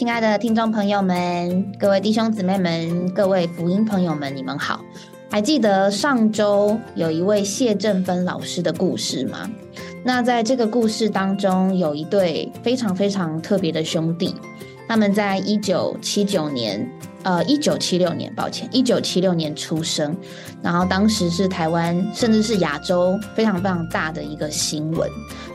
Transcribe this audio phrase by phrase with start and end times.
[0.00, 4.80] 亲爱的听众朋友们，各位弟兄姊妹们，各位福音朋友们，你们好！
[5.30, 9.50] 还记得上周有一位谢振芬老师的故事吗？
[10.02, 14.34] 那在这个故事当中，有一对非常非常特别的兄弟，
[14.88, 16.90] 他们在一九七九年，
[17.22, 20.16] 呃，一九七六年，抱歉，一九七六年出生，
[20.62, 25.06] 然后当时是台湾甚至是亚洲非常非常大的一个新闻。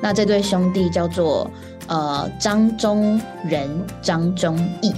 [0.03, 1.49] 那这对兄弟叫做
[1.87, 3.69] 呃张忠仁、
[4.01, 4.93] 张忠义。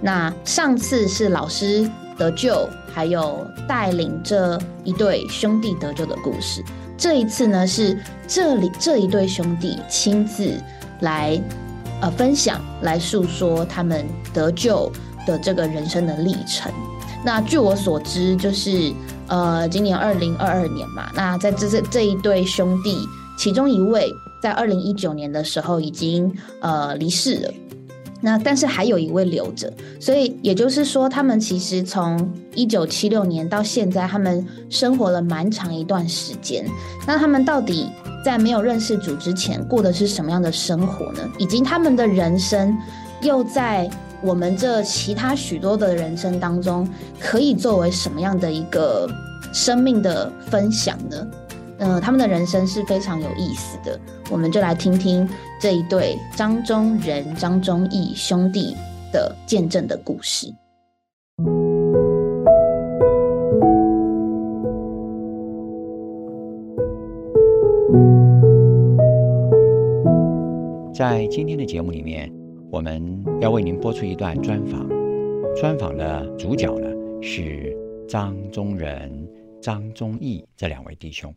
[0.00, 6.62] 那上次是老师得救，还有带领这一对兄弟得救的故事。
[6.98, 10.54] 这一次呢，是这里这一对兄弟亲自
[11.00, 11.40] 来
[12.00, 14.90] 呃分享，来诉说他们得救
[15.26, 16.72] 的这个人生的历程。
[17.24, 18.92] 那据我所知，就是
[19.26, 23.06] 呃今年二零二二年嘛，那在这这这一对兄弟，
[23.36, 27.50] 其中一位在二零一九年的时候已经呃离世了。
[28.18, 29.70] 那但是还有一位留着，
[30.00, 36.64] 所以也就是说，他们其实从一九七六年到现在，他们生活了蛮长一段时间。
[37.06, 37.86] 那他们到底
[38.24, 41.20] 在没有认识主之前过的是什么样的生活呢？
[41.38, 42.74] 以及他们的人生
[43.20, 43.88] 又在
[44.22, 46.88] 我们这其他许多的人生当中，
[47.20, 49.06] 可以作为什么样的一个
[49.52, 51.24] 生命的分享呢？
[51.78, 55.28] 嗯，他们的人生是非常有意思的，我们就来听听
[55.60, 58.74] 这一对张忠仁、张忠义兄弟
[59.12, 60.46] 的见证的故事。
[70.94, 72.32] 在今天的节目里面，
[72.70, 74.88] 我们要为您播出一段专访，
[75.54, 76.88] 专访的主角呢
[77.20, 77.76] 是
[78.08, 79.28] 张忠仁、
[79.60, 81.34] 张忠义这两位弟兄。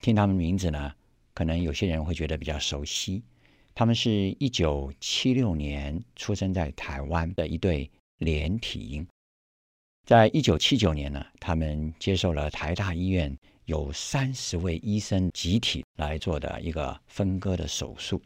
[0.00, 0.94] 听他们名字呢，
[1.34, 3.22] 可能有些人会觉得比较熟悉。
[3.74, 9.06] 他们是一九七六年出生在台湾的一对连体婴。
[10.04, 13.36] 在一九七九年呢，他们接受了台大医院
[13.66, 18.20] 有三十位医生集体来做的一个分割的手术。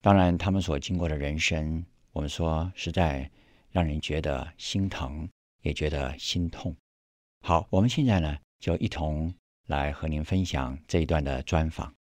[0.00, 3.30] 当然，他们所经过的人生，我们说实在
[3.70, 5.28] 让人觉得心疼，
[5.62, 6.76] 也觉得心痛。
[7.40, 9.32] 好，我们现在呢，就一同。
[9.66, 11.94] 来和您分享这一段的专访。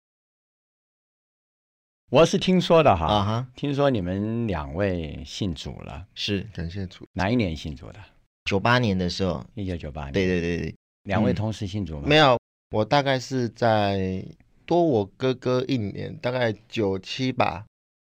[2.09, 7.05] 我是听说的哈，啊哈，听说你们两位信主了，是感谢主。
[7.13, 7.99] 哪一年信主的？
[8.45, 10.13] 九八年的时候，一九九八年。
[10.13, 12.07] 对对对对，两位同时信主吗？
[12.07, 12.39] 没有，
[12.71, 14.25] 我大概是在
[14.65, 17.65] 多我哥哥一年，大概九七吧。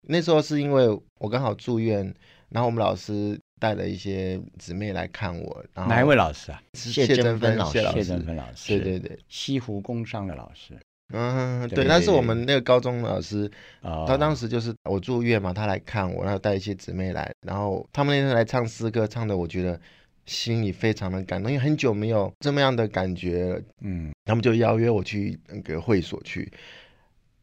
[0.08, 0.88] 那时候是因为
[1.20, 2.14] 我刚好住院，
[2.50, 3.40] 然后我们老师。
[3.58, 6.62] 带了一些姊妹来看我，然后哪一位老师啊？
[6.74, 10.78] 谢振芬老师，谢振芬老师，对对对，西湖工商的老师。
[11.14, 13.50] 嗯，对，他是我们那个高中老师。
[13.80, 19.80] 他当时就是我住院嘛，他来看我，然后带一些姊妹来，然后他们那天来唱诗歌，唱的我觉得
[20.26, 23.62] 心里非常的感动，因为很久没有这么样的感觉。
[23.80, 26.52] 嗯，他们就邀约我去那个会所去，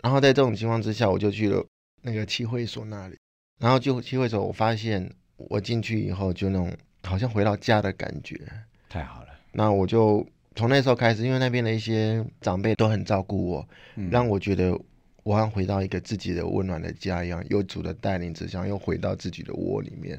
[0.02, 1.66] 然后在这种情况之下，我就去了
[2.02, 3.18] 那个七会所那里，
[3.60, 5.10] 然后就七会所，我发现。
[5.38, 6.72] 我进去以后，就那种
[7.04, 8.40] 好像回到家的感觉，
[8.90, 9.30] 太好了。
[9.52, 13.68] 那我就从那时候开始，因为那边的一些长辈都很照顾我，
[14.10, 14.80] 让我觉得
[15.24, 20.12] 我好像回到一个自己的温暖的家一样，有主的带领之下，又回到自己的窝里面。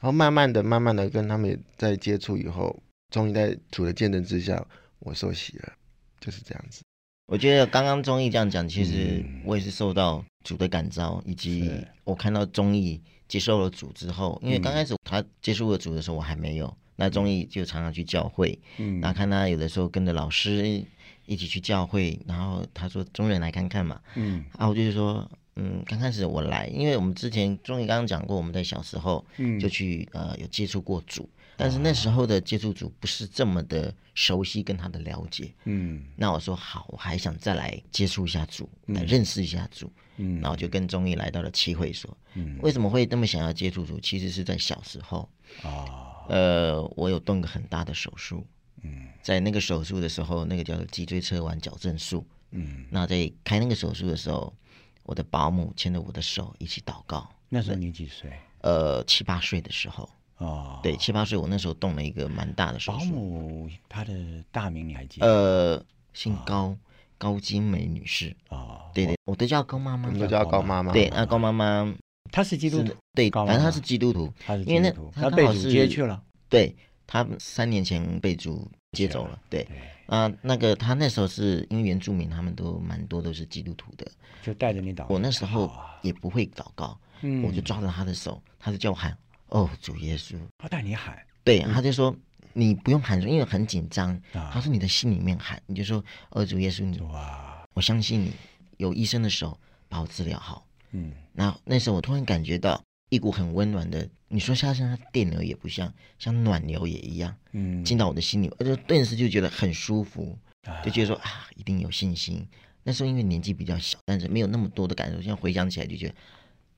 [0.00, 2.78] 然后慢慢的、慢慢的跟他们在接触以后，
[3.10, 4.64] 终于在主的见证之下，
[4.98, 5.72] 我受洗了，
[6.20, 6.82] 就是这样子。
[7.26, 11.70] 我觉得刚刚综艺这样讲，其实我也是受到主的感召，以及
[12.04, 13.00] 我看到综艺。
[13.26, 16.72] 接受了主之后，因为刚开始他接触了主的时候，我还没有。
[16.94, 20.84] 那中义就常常去教会，嗯，然后看他有的时候跟着老师
[21.24, 39.92] 一起去教会，然后他说中人来看看嘛，嗯，然后我就说，嗯，刚开始我来，因为我们之前中义刚刚讲过，我们在小时候，嗯，就去呃有接触过主，但是那时候的接触组不是这么的熟悉跟他的了解，嗯，那我说好，我还想再来接触一下组，来认识一下组。
[40.16, 42.16] 嗯，然后就跟中医来到了七会所。
[42.34, 43.98] 嗯，为什么会那么想要接触组？
[43.98, 45.28] 其实是在小时候
[45.62, 48.46] 啊，呃，我有动个很大的手术。
[48.82, 52.24] 嗯，在那个手术的时候，那个叫做脊椎侧弯矫正术。
[52.52, 54.54] 嗯，那在开那个手术的时候，
[55.02, 57.28] 我的保姆牵着我的手一起祷告。
[57.48, 58.32] 那时候你几岁？
[58.60, 60.08] 呃，七八岁的时候。
[60.38, 62.98] 哦，对，七八岁，我那时候动了一个蛮大的手术。
[62.98, 64.12] 保姆她的
[64.50, 65.26] 大名你还记得？
[65.26, 66.76] 呃，姓高。
[67.16, 68.36] 高金梅女士。
[68.48, 70.92] 哦，对对，我都叫高妈妈，都叫高妈妈。
[70.92, 71.94] 对，那高妈妈。
[72.32, 76.74] 她是基督徒，对，反正她是基督徒，她因为那她被主接去了，对，
[77.06, 79.66] 她三年前被主接走了，对，
[80.06, 84.10] 啊，那个她那时候是因为原住民他们都蛮多都是基督徒的，
[84.42, 85.70] 就带着你祷，我那时候
[86.02, 86.98] 也不会祷告，
[87.44, 89.16] 我就抓着她的手，她就叫我喊
[89.54, 92.14] 哦主耶稣，他带你喊，对，他就说
[92.52, 94.20] 你不用喊，因为很紧张。
[94.32, 98.32] 他说你的心里面喊，你就说哦主耶稣，哇，我相信你，
[98.78, 99.56] 有医生的手
[99.88, 100.66] 把我治疗好。
[100.90, 110.36] 嗯，那那时候我突然感觉到一股很温暖的，你说像像电流也不像，像暖流也一样，嗯，进到我的心里，我就顿时就觉得很舒服，
[110.84, 112.44] 就觉得说啊，一定有信心。
[112.82, 115.22] 那时候因为年纪比较小，但是没有那么多的感受。
[115.22, 116.14] 现在回想起来，就觉得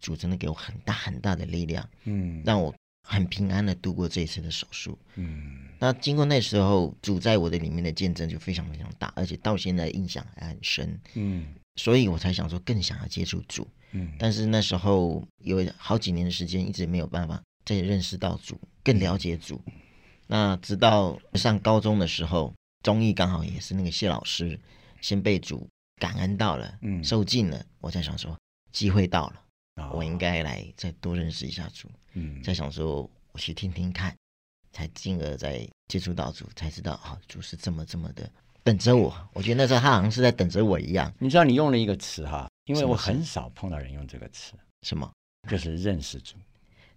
[0.06, 2.72] 主真的给我很大很大的力量，嗯，让我
[3.02, 5.66] 很平安的度过这一次的手术，嗯。
[5.80, 11.48] 那经过那时候主在我的里面的见证就非常非常大，而且到现在印象还很深，嗯。
[11.74, 14.12] 所以我才想说更想要接触主，嗯。
[14.16, 19.60] 但是那时候有好几年的时间一直没有办法再认识到主，更了解主。
[20.28, 22.54] 那直到上高中的时候，
[22.84, 24.56] 中艺刚好也是那个谢老师
[25.00, 25.66] 先被主。
[25.98, 28.38] 感恩到了，嗯，受尽了，我才想说，
[28.70, 29.40] 机会到了，
[29.92, 34.14] 我应该来再多认识一下主，嗯，在想说，我去听听看，
[34.72, 38.28] 才进而再接触到主，才知道啊，主是这么这么的
[38.62, 39.14] 等着我。
[39.32, 41.12] 我觉得那时候他好像是在等着我一样。
[41.18, 45.10] 你知道你用了一个词哈，因为我很少碰到人用这个词，什么？
[45.48, 46.36] 就是认识主。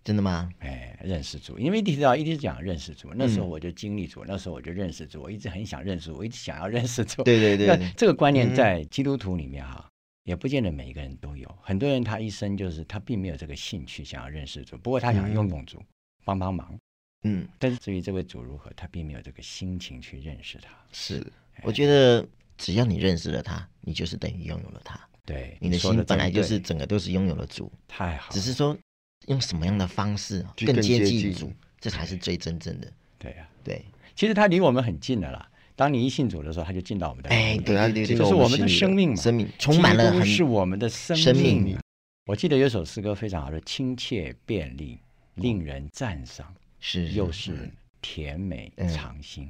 [0.02, 0.50] 真的吗？
[0.60, 7.22] 哎，认识主，因为提到一直讲认识主，那时候我就经历主，那时候我就认识主，我一直很想认识，我一直想要认识主。
[7.24, 9.89] 对对对，这个观念在基督徒里面哈，
[10.30, 11.58] 也不见得每一个人都有。
[11.62, 15.84] 很多人他一生就是他并没有这个兴趣想要认识主，不过他想用用主，
[16.24, 16.78] 帮帮忙。
[17.24, 20.70] 嗯，但是至于这位主如何，他并没有这个心情去认识他。
[20.92, 21.26] 是，
[21.64, 22.26] 我觉得
[22.58, 25.00] 只要你认识了他，你就是等于拥有了他。
[25.26, 27.72] 对，你的心本来就是整个都是拥有了主。
[27.88, 28.78] 太好，只是说。
[29.28, 32.92] 用什么样的方式更接近主，这才是最真正的。
[33.20, 33.86] 对呀，对，
[34.16, 35.49] 其实他离我们很近的啦。
[35.80, 41.78] 当你一信主的时候，他就进到我们的哎，对啊，这是我们的生命嘛，生命充满了，是我们的生命。
[42.26, 45.00] 我记得有首诗歌非常好的，亲切便利，
[45.36, 47.72] 令人赞赏，是又是
[48.02, 49.50] 甜美尝新。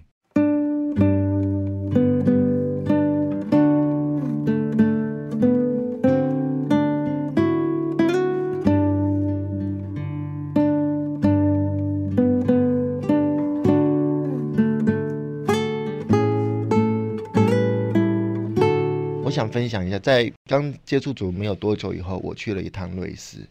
[19.32, 23.48] 想分享一下，在刚接触主没有多久以后，我去了一趟瑞士。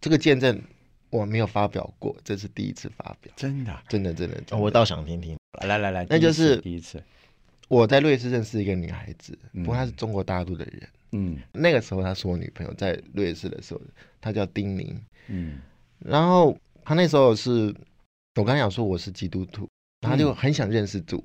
[0.00, 0.60] 这个见证
[1.10, 3.32] 我没有发表过，这是第一次发表。
[3.36, 5.36] 真的，真的，真的，我倒想听听。
[5.66, 7.02] 来来来，那就是第一次。
[7.68, 10.88] 我在瑞士认识一个女孩子，不过她是中国大陆的人。
[11.12, 13.80] 嗯，那个时候她是我女朋友，在瑞士的时候，
[14.20, 15.00] 她叫丁宁。
[15.28, 15.60] 嗯，
[15.98, 17.74] 然后她那时候是
[18.34, 19.68] 我刚想说我是基督徒，
[20.00, 21.22] 她就很想认识主。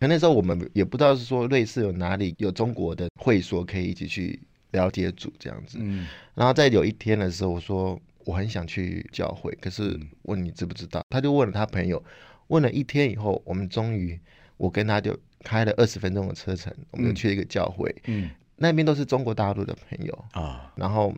[0.00, 4.40] 可那时候我们也不知道是说瑞士有哪里有中国的会所可以一起去
[4.70, 5.78] 了解主这样子。
[5.80, 6.06] 嗯。
[6.34, 11.02] 然后在有一天的时候，我说我很想去教会，可是问你知不知道？
[11.10, 12.00] 他就问了他朋友，
[12.46, 14.16] 问了一天以后，我们终于
[14.56, 17.92] 我跟他就开了二十分钟的车程，我们就去了一个教会。
[18.04, 18.30] 嗯。
[18.54, 21.12] 那边都是中国大陆的朋友啊，然后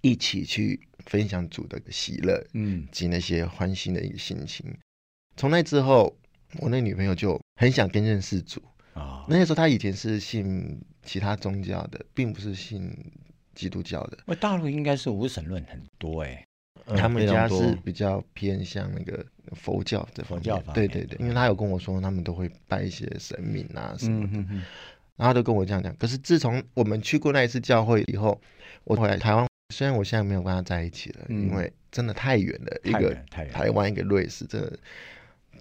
[0.00, 4.64] 一起去分享主的喜乐，嗯，及那些欢欣的一个心情。
[5.36, 6.16] 从那之后。
[6.58, 8.62] 我那女朋友就很想跟认识主
[8.94, 9.24] 啊。
[9.28, 12.94] 那时候她以前是信其他宗教的，并不是信
[13.54, 14.18] 基督教的。
[14.26, 16.44] 我大陆应该是无神论很多哎，
[16.96, 20.58] 他们家是比较偏向那个佛教的佛教。
[20.74, 24.38] 对对对，因为他有跟我说，他们都会拜一些神明啊什么的。
[25.16, 25.94] 然后他都跟我这样讲。
[25.96, 28.40] 可是自从我们去过那一次教会以后，
[28.84, 34.78] 我回来台湾，虽然我现在没有跟他在一起了，因为真的太远了，一个台湾，一个瑞士，真的。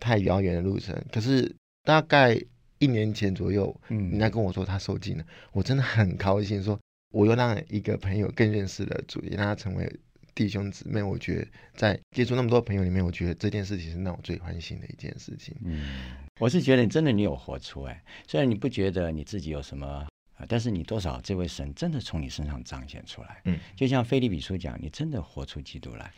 [0.01, 2.35] 太遥远的路程，可是大概
[2.79, 6.77] 一年前左右，嗯，人家跟我说他受尽了，我真的很高兴，说
[7.13, 9.99] 我又让一个朋友更认识了主，也让他成为
[10.33, 11.03] 弟兄姊妹。
[11.03, 15.55] 我觉得在接触那么多朋友里面，我觉得这件事情是让我最欢心的一件事情。
[15.63, 20.07] 嗯，我是觉得真的你有活出来，虽然你不觉得你自己有什么，
[20.47, 23.41] 但是你多少这位神真的从你身上彰显出来。
[23.45, 26.11] 嗯，就像菲利比书讲，你真的活出基督来，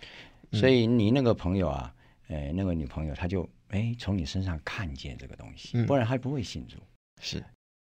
[0.54, 1.94] 所以你那个朋友啊，
[2.28, 3.50] 呃，那个女朋友，她就。
[3.70, 6.78] 哎，从你身上看见这个东西，不然她不会信主。
[7.20, 7.44] 是，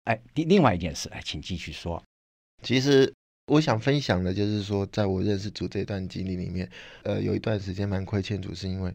[0.06, 2.02] 哎，另另外一件事，哎，请继续说。
[2.64, 3.14] 其实
[3.46, 6.68] 我想分享的就是说，在我认识主这段经历里面，
[7.04, 8.92] 呃，有一段时间蛮亏欠主，是因为，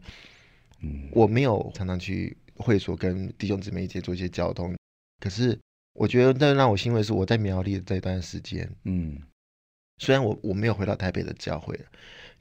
[0.80, 4.76] 嗯，我没有常常去会所跟弟兄姊妹一起做一些交通。
[5.20, 5.58] 可是
[5.94, 9.18] 我觉得，那让我欣慰是我在苗栗的这段时间，嗯，
[9.96, 11.86] 虽然我我没有回到台北的教会了，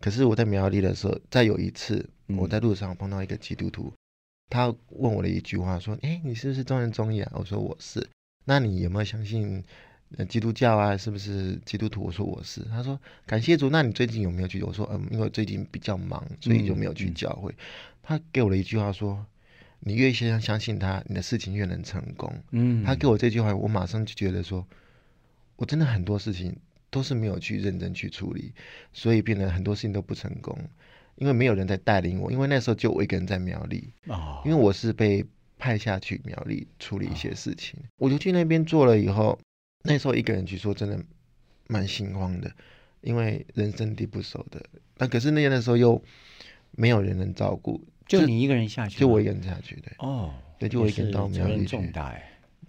[0.02, 3.94] 可是我在苗栗的时候，在有一次，我在路上碰到一个基督徒。
[4.50, 8.08] 他问我的一句话说：“哎，你是不是中人中义啊？”我说：“我是。”
[8.46, 9.64] 那你有没有相信
[10.30, 12.04] 基督教啊，是不是基督徒？
[12.04, 12.62] 我说我是。
[12.66, 14.62] 他说感谢主，那你最近有没有去？
[14.62, 17.56] 我说嗯，因为最近比较忙，所以就没有去教会。
[18.04, 19.26] 他给我了一句话说：
[19.80, 22.32] 你越先相信他，你的事情越能成功。
[22.52, 24.68] 嗯，他给我这句话，我马上就觉得说，
[25.56, 26.56] 我真的很多事情
[26.92, 28.54] 都是没有去认真去处理，
[28.92, 30.56] 所以变得很多事情都不成功。
[31.16, 35.24] 因为没有人在带领我，因为那时候就我一个人在苗栗，哦，因为我是被
[35.58, 39.40] 派下去苗栗处理一些事情，我就去那边做了以后，
[39.84, 41.00] 那时候一个人去说真的
[41.68, 42.52] 蛮心慌的，
[43.02, 44.64] 因为人生地不熟的，
[44.98, 46.02] 那可是那那时候又
[46.72, 52.16] 没有人能照顾，就你一个人下去，就我一个人下去的，哦，对，就我一个人到苗栗重大。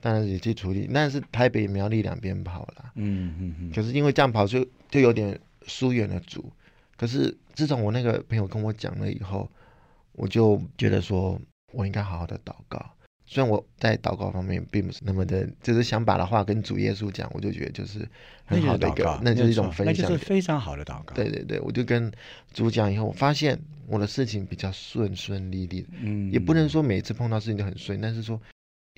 [0.00, 6.52] 当然也去处理，但是台北苗栗两边跑了，嗯嗯嗯，可是因为这样跑就就有点疏远了主。
[6.96, 9.50] 可是自从我那个朋友跟我讲了以后，
[10.12, 11.40] 我就觉得说
[11.72, 12.90] 我应该好好的祷告。
[13.26, 18.06] 虽然我在祷告方面并不是那么的，就是想把的话跟主耶稣讲，我就觉得就是
[18.44, 21.14] 很好的一个，那就是一种分享，那就是非常好的祷告。
[21.14, 22.12] 对对对，我就跟
[22.52, 28.38] 主讲以后，我发现我的事情比较顺顺利利，嗯，也不能说每次碰到事情都很顺，但是说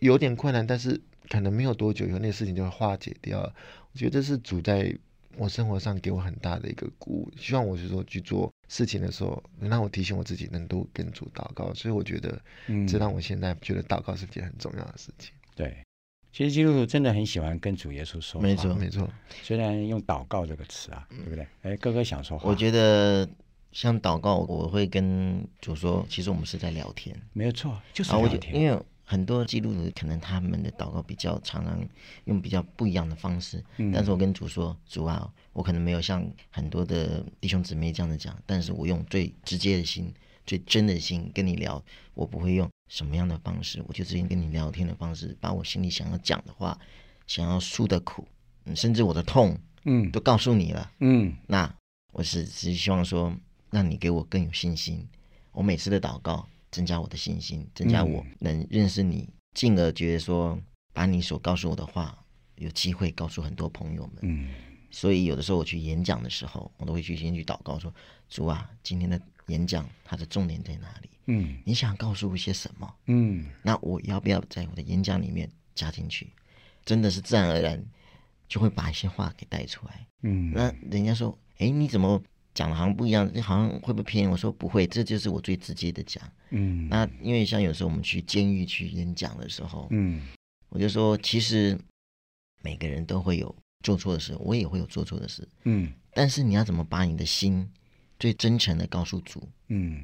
[0.01, 1.01] 有点困难，但是
[1.31, 3.41] 可能没有多久以后，那个事情就会化解掉。
[3.41, 4.93] 我觉得是主在。
[5.37, 11.73] 我生活上给我很大的一个鼓舞，希望我是说去做事情的时候，能让我提醒我自己能多跟主祷告。
[11.75, 15.33] 所以我觉得，嗯，这让我现在觉得祷告是件很重要的事情。
[15.55, 15.77] 对，
[16.33, 19.09] 其实基督徒真的很喜欢跟主耶稣说话，没错没错。
[19.43, 21.47] 虽然用祷告这个词啊，对不对？
[21.63, 22.49] 哎，哥哥想说话。
[22.49, 23.29] 我觉得
[23.73, 28.83] 像祷告，我会跟主说，其实我们是在聊天，没有错，就是聊天，因为。
[29.09, 31.81] 很多基督徒可能他们的祷告比较常常
[32.25, 40.13] 用比较不一样的方式，但是我跟主说，主啊，我可能没有像很多的弟兄姊妹这样子讲，但是我用最直接的心、
[40.45, 41.81] 最真的心跟你聊，
[42.15, 46.77] 我不会用什么样的方式，我就直接跟你聊天的方式，把我心里想要讲的话、
[47.29, 48.27] 想要诉的苦，
[48.75, 51.73] 甚至我的痛，嗯，都告诉你了，嗯，那
[52.13, 53.33] 我是只是希望说，
[53.71, 55.07] 让你给我更有信心，
[55.53, 56.49] 我每次的祷告。
[56.71, 60.59] 增加我的信心，增加我能认识你，进而觉得说，
[60.93, 62.17] 把你所告诉我的话，
[62.57, 64.17] 有机会告诉很多朋友们。
[64.23, 64.51] 嗯，
[64.91, 67.93] 所以有的时候我去演讲的时候，我都会去先去祷告说：
[68.29, 71.11] 主啊，今天的演讲它的重点在哪里？
[71.27, 72.95] 嗯，你想告诉我些什么？
[73.07, 76.33] 嗯，那我要不要在我的演讲里面加进去？
[76.85, 77.85] 真的是自然而然
[78.49, 80.07] 就会把一些话给带出来。
[80.23, 82.23] 嗯，那人家说，哎，你怎么？
[82.57, 84.31] 讲的好像不一样，好像会不会偏？
[84.31, 86.25] 我说不会，这就是我最直接的讲。
[86.49, 90.27] 嗯，那因为像有时候我们去监狱去演讲的时候，嗯，
[90.71, 91.79] 我就说其实
[92.63, 95.47] 每个人都会有做错的事，我也会有做错的事。
[95.65, 97.69] 嗯，但是你要怎么把你的心
[98.19, 99.47] 最真诚的告诉主？
[99.69, 100.01] 嗯，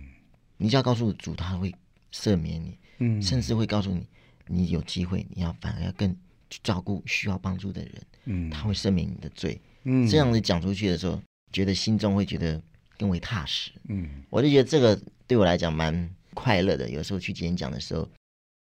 [0.59, 1.75] 你只要告诉主，他会
[2.13, 2.79] 赦免你。
[2.99, 4.07] 嗯，甚至会告诉你，
[4.47, 6.15] 你有机会，你要反而要更
[6.51, 8.03] 去照顾需要帮助的人。
[8.27, 9.59] 嗯，他会赦免你的罪。
[9.85, 11.19] 嗯，这样子讲出去的时候。
[11.53, 12.61] 觉得心中会觉得
[12.97, 16.89] 更为踏实，嗯，我就觉得这个对我来讲蛮快乐的。
[16.89, 18.09] 有时候去演讲的时候，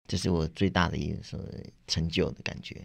[0.06, 1.18] 这是我最大的一个
[1.86, 2.84] 成就的感觉。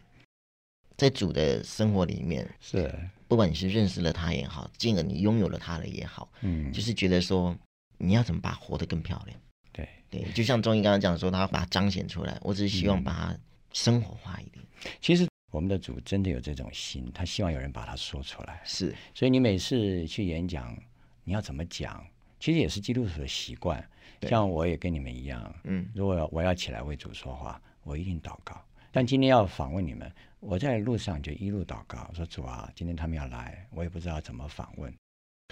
[0.96, 2.92] 在主的生活里面，是
[3.28, 7.56] 不管你是认识了他也好，进而你拥有了他了也好，嗯，就是觉得说
[7.98, 9.40] 你要怎么把活得更漂亮？
[9.72, 13.38] 对对，就像中医刚刚讲说，他把它彰显出来，我只是希望把它
[13.74, 14.64] 生活化一点。
[15.02, 15.28] 其实。
[15.52, 18.62] 我们的主真的有这种心，他希望有人把它说出来。
[18.66, 20.78] 是，所以你每次去演讲，
[21.24, 22.06] 你要怎么讲？
[22.40, 23.84] 其实也是基督徒的习惯。
[24.24, 28.62] 像我也跟你们一样，嗯，如果我要起来为主说话，我一定祷告。
[28.92, 34.94] 但今天要访问你们，我在路上就一路祷告，说主啊，今天他们要来，我也不知道怎么访问。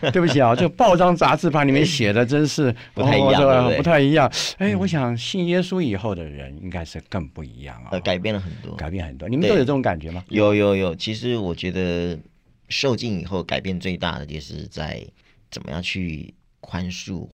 [0.12, 4.30] 对不起啊，这个报章杂志把里面写的真是 不太一样，不太一样。
[4.58, 9.30] 哎，我想信耶稣以后的人应该是更不一样啊，改变了很多，改变很多。
[9.30, 10.22] 你们都有这种感觉吗？
[10.28, 10.94] 有有有。
[10.96, 12.20] 其实我觉得
[12.68, 15.02] 受尽以后改变最大的，就是在
[15.50, 17.30] 怎么样去宽恕。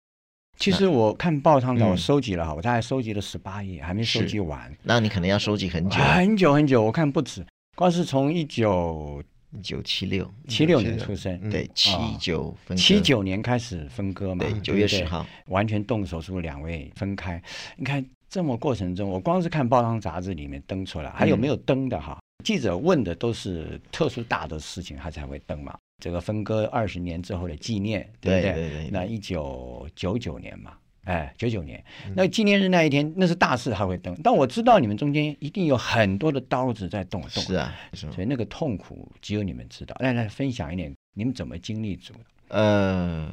[0.58, 4.70] 其实我看报章的，我收集了哈，我大概收集了十八页，还没收集完。
[4.82, 6.82] 那你可能要收集很久，很久很久。
[6.82, 7.42] 我看不止，
[7.74, 9.22] 光是从一九。
[9.52, 17.42] 一九七六，七六年出生，对，七九分，七九年开始分割嘛，对，九月十号完全动手术，两位分开。
[17.76, 22.18] 你看这么过程中，我光是看报章杂志里面登出来，还有没有登的哈？
[22.44, 25.76] 记者问的都是特殊大的事情，他才会登嘛。
[26.02, 28.88] 这个分割二十年之后的纪念，对不对。
[28.90, 30.72] 那一九九九年嘛。
[31.10, 34.16] 哎，九九年那纪念日那一天，那是大事，他会登。
[34.22, 37.42] 但我知道你们中间一定有很多的刀子在动动。
[37.42, 39.96] 是啊，所以那个痛苦只有你们知道。
[39.98, 42.20] 来来，分享一点，你们怎么经历住的？
[42.50, 43.28] 呃，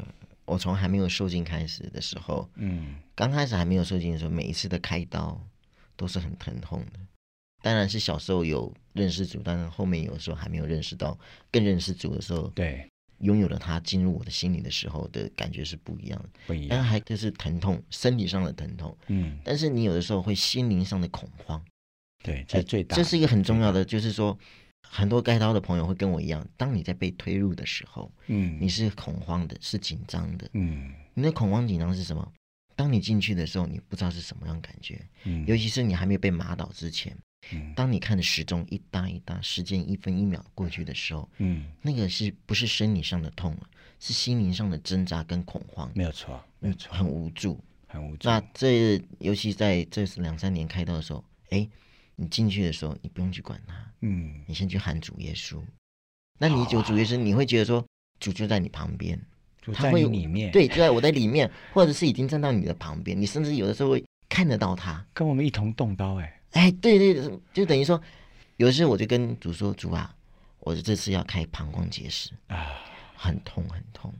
[0.45, 5.39] 我从还没有受精开始的时候，嗯，刚开始还没有受精的时候，每一次的开刀
[5.95, 6.99] 都是很疼痛的。
[7.61, 11.15] 当然是小时候有认识主，但是后面有时候还没有认识到，
[11.51, 12.87] 更认识主的时候，对，
[13.19, 16.69] 拥有了它进入我的心里的时候的感觉是不一样的，不一样。
[16.69, 21.63] 但还就是疼痛，身体上的疼痛，嗯，但是你有的时候会心灵上的恐慌，
[22.23, 24.37] 对，这最大，这是一个很重要的，就是说。
[24.89, 32.31] 很多开刀的朋友会跟我一样，当你在被推入的时候，嗯，你是恐慌的，是紧张的，嗯，你的恐慌紧张是什么？
[32.73, 37.13] 当你进去的时候，你不知道是什么样感觉，嗯，尤其是你还没有被麻倒之前，
[37.51, 48.27] 嗯，当你看着时钟一搭一搭，时间一分一秒过去的时候，嗯，那个是不是生理上的痛啊是心灵上的挣扎跟恐慌，没有错，没有错，很无助，很无助。
[48.29, 51.67] 那这尤其在这两三年开刀的时候，哎。
[52.19, 55.61] 你进去的时候，你不用去管他，嗯，你先去喊主耶稣。
[56.39, 57.85] 那你就主耶稣，你会觉得说
[58.19, 59.21] 主就在你旁边，
[59.71, 68.01] 他会里面，对，就在我在里面，或者是已经站到你的旁边，你甚至有的时候会看得到他，跟我们一同动刀，哎，哎，对对，就等于说，
[68.57, 70.15] 有的时候我就跟主说，主啊，
[70.59, 72.79] 我这次要开膀胱结石啊，
[73.15, 74.13] 很痛很痛，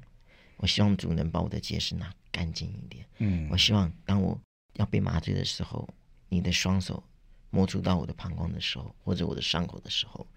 [0.58, 4.40] 我希望主能把我的结石拿干净一点，嗯，我希望当我
[4.74, 5.88] 要被麻醉的时候，
[6.30, 7.04] 你的双手。
[7.50, 10.28] 摸触到我的膀胱的时候，或者我的伤口的时候，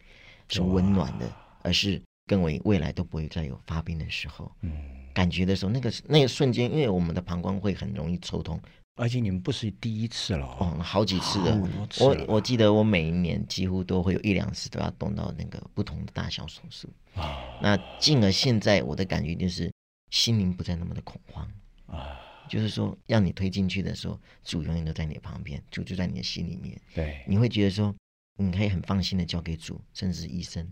[0.48, 1.28] 是温暖的，
[1.60, 4.50] 而是更为未来都不会再有发病的时候。
[4.60, 4.72] 嗯，
[5.12, 8.62] 感觉的时候，那个那个瞬间，因为我们的膀胱会很容易抽痛，
[8.96, 11.56] 而且你们不是第一次了哦，好几次了。
[12.00, 17.38] 我我记得我每一年几乎都会有一两次都要动到那个不同的大小手术啊。
[17.62, 19.72] 那进而现在我的感觉就是
[20.10, 21.50] 心灵不再那么的恐慌
[21.86, 22.18] 啊。
[22.48, 26.76] 就是说，让你推进去的时候，主永远都在你旁边，主就在你的心里面。
[26.92, 27.94] 对，你会觉得说，
[28.38, 30.68] 你可以很放心的交给主，甚至医生，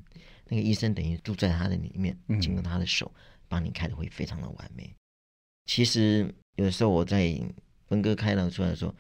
[0.49, 3.13] 那个医生等于住在他的里面，经过他的手
[3.47, 4.93] 帮你开的会非常的完美。
[5.67, 7.33] 其实有的时候我在
[7.89, 8.95] 文哥开了出来说，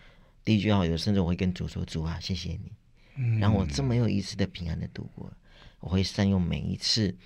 [0.44, 2.58] 第一句话有甚至我会跟主说：“主啊，谢谢
[3.14, 5.32] 你，让我这么有一次的平安的度过。
[5.80, 7.16] 我会善用每一次，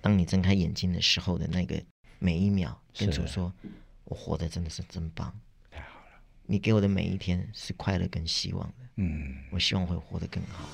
[0.00, 1.82] 当你睁开眼睛的时候的那个
[2.18, 3.52] 每一秒，跟主说。”
[4.08, 5.36] 我活的真的是真棒，
[5.68, 6.22] 太好了！
[6.44, 10.64] 你给我的每一天是快乐跟希望的，嗯，我希望会活得更好。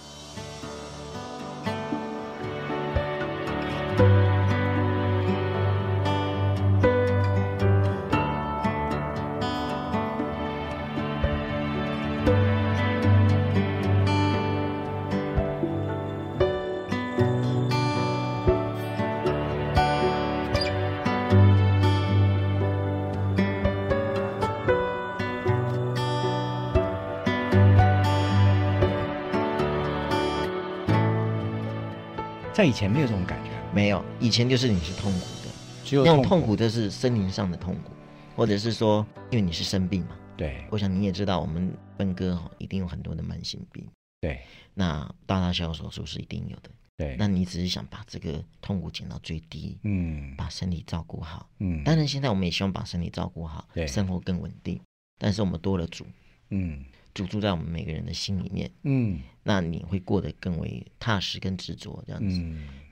[32.62, 34.04] 在以前没有这种感觉，没有。
[34.20, 35.50] 以前就是你是痛苦的，
[35.84, 37.90] 只有那种痛苦的是心灵上的痛苦，
[38.36, 40.16] 或者是说，因为你是生病嘛。
[40.36, 43.84] 对，我想你也知道，我们分哥哈一定有很多的慢性病。
[44.20, 44.40] 对，
[44.74, 46.70] 那大大小小手术是一定有的。
[46.96, 51.82] 对，那你只是想把这个痛苦减到最低，嗯，把身体照顾好，嗯。
[51.82, 54.80] 当然，现在我们也希望把身体照顾好，对，生活更稳定。
[55.18, 56.06] 但是我们多了主，
[56.50, 56.84] 嗯。
[57.14, 62.42] 主住在我们每个人的心里面，嗯，那你会过得更为踏实跟执着，这样子，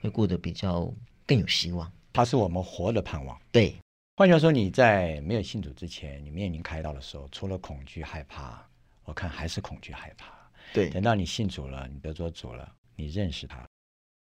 [0.01, 0.93] 会过得比较
[1.25, 1.91] 更有希望。
[2.13, 3.39] 它是我们活的盼望。
[3.51, 3.75] 对，
[4.17, 8.63] 换句话说，你在没有信主之前，你面临开刀的时候，除了恐惧害怕，
[9.05, 10.33] 我看还是恐惧害怕。
[10.73, 13.67] 对，等到你信主了，你得着主了，你认识他，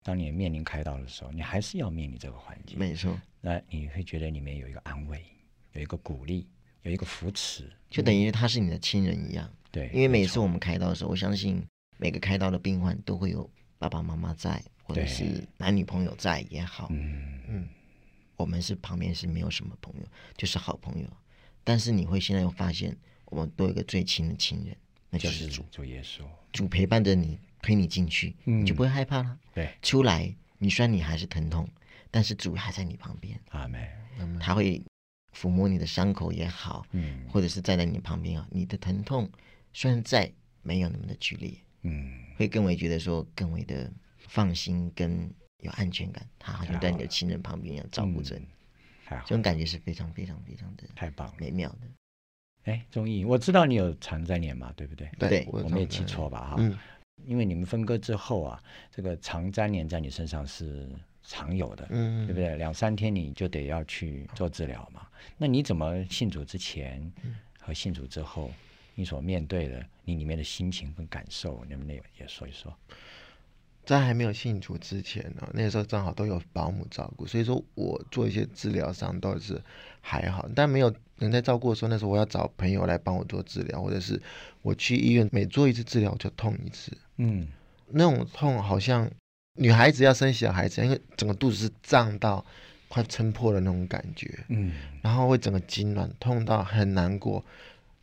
[0.03, 2.77] 当你面临开刀的时候，你还是要面临这个环境。
[2.77, 5.23] 没错，那你会觉得里面有一个安慰，
[5.73, 6.47] 有一个鼓励，
[6.87, 9.49] 有一个扶持，就等于他是你的亲人一样。
[9.71, 11.61] 对，因为每次我们开刀的时候，我相信
[11.97, 16.87] 每个开刀的病患都会有爸爸妈妈在，或者是男女朋友在也好。
[16.91, 17.69] 嗯嗯，
[18.37, 21.07] 我们是旁边是没有什么朋友，就是好朋友。
[21.63, 22.95] 但是你会现在又发现，
[23.25, 24.75] 我们都有一个最亲的亲人，
[25.09, 26.21] 那就是主，主耶稣。
[26.53, 29.37] 主陪伴着你，推你进去，你就不会害怕了。
[29.53, 31.67] 对，出来，你虽然你还是疼痛，
[32.09, 33.37] 但是主还在你旁边。
[33.49, 33.85] 阿门。
[34.39, 34.81] 他会
[35.37, 39.29] 抚摸你的伤口也好，嗯，或者是站在你旁边啊，你的疼痛。
[39.73, 40.31] 虽然在
[40.63, 48.47] 没有那么的剧烈，嗯，会更为觉得说更为的放心跟有安全感，他好像在你的亲人旁边一样照顾着你，
[49.25, 52.71] 这种感觉是非常非常非常的太棒美妙的。
[52.71, 55.07] 哎，钟义，我知道你有肠粘连嘛，对不对？
[55.19, 56.49] 对，我没有记错吧？
[56.49, 56.75] 哈，嗯，
[57.25, 60.89] 因为你们分割之后啊，这个常粘连在你身上是
[61.27, 62.55] 常有的，嗯，对不对？
[62.55, 65.05] 两三天你就得要去做治疗嘛。
[65.37, 67.11] 那你怎么信主之前
[67.59, 68.49] 和信主之后？
[68.99, 72.75] 你所面对的，你里面的心情跟感受，能不能也说一说？
[73.85, 79.61] 在还没有信主之前呢，那时候正好都有保姆照顾，所以说我做一些治疗上倒是
[80.01, 80.49] 还好。
[80.55, 84.19] 但没有人在照顾的时候，那时候我要找朋友来帮我做治疗，或者是
[84.63, 86.91] 我去医院每做一次治疗就痛一次。
[87.17, 87.47] 嗯，
[87.85, 89.07] 那种痛好像
[89.57, 92.45] 女孩子要生小孩子，因为整个肚子是胀到
[92.87, 97.43] 快撑破的那种感觉，嗯，然后会整个痉挛，痛到很难过。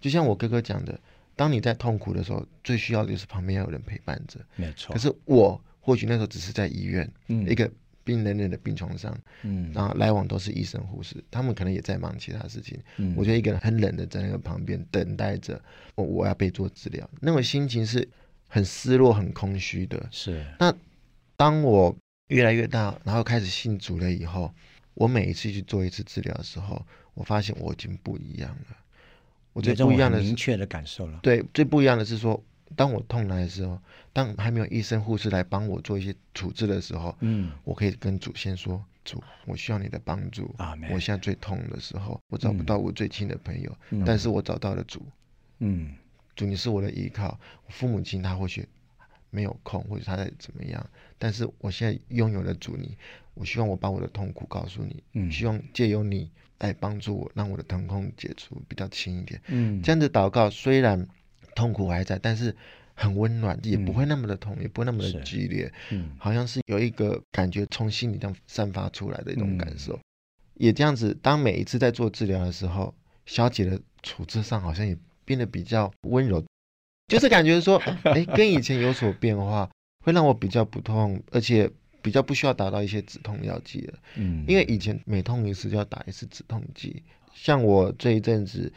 [0.00, 0.98] 就像我哥哥讲的，
[1.34, 4.92] 当你在痛苦的时候，最需要的就是旁边要有人陪伴着，没错。
[4.92, 7.70] 可是我或许那时候只是在医院，嗯，一个。
[8.06, 12.78] 冰冷冷的病床上，嗯，然后来往都是医生护士，他们可能也在忙其他事情。
[12.98, 15.58] 嗯，我就一个人很冷的在那个旁边等待着，
[15.94, 18.06] 我我要被做治疗，那种心情是
[18.46, 20.06] 很失落、很空虚的。
[20.10, 20.44] 是。
[20.60, 20.70] 那
[21.36, 21.96] 当我
[22.28, 24.52] 越来越大，然后开始信主了以后，
[24.94, 28.76] 我每一次去做一次治疗的时候，我发现我已经不一样了。
[29.52, 31.20] 我最不一样的明确的感受了。
[31.22, 32.42] 对，最不一样的是说。
[32.76, 33.78] 当我痛来的时候，
[34.12, 40.52] 当还没有医生护士来帮我做一些处置的时候，嗯，我可以跟祖先说：“主，我需要你的帮助。
[40.58, 45.06] 啊，我现在最痛的时候，我找不到我最亲的朋友，但是我找到了主。
[45.60, 45.94] 嗯，
[46.34, 47.38] 主，你是我的依靠。
[47.68, 48.66] 父母亲他或许
[49.30, 50.84] 没有空，或者他在怎么样，
[51.24, 52.94] 但是我现在拥有了主你，
[53.32, 59.40] 我希望我把我的痛苦告诉你，嗯，希望借由你来帮助我，让我的疼痛解除比较轻一点。
[59.46, 61.08] 嗯，这样的祷告虽然。
[61.56, 62.52] 痛苦还在，但是
[62.94, 69.96] 很温暖，也不会那么的痛，也不会那么的激烈，嗯，好像是有一个感觉从心里这样散发出来的一种感受，
[70.54, 71.16] 也这样子。
[71.22, 72.92] 当每一次在做治疗的时候，
[73.24, 76.44] 小姐的处置上好像也变得比较温柔，
[77.06, 79.70] 就是感觉说， 哎，跟以前有所变化，
[80.04, 81.68] 会让我比较不痛，而且
[82.00, 87.02] 比较不需要打到一些止痛药剂了，嗯，因为以前每痛一次就要打一次止痛剂，
[87.34, 88.72] 像我这一阵子。